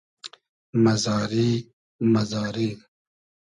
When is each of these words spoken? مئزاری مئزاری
مئزاری 0.83 1.51
مئزاری 2.13 2.69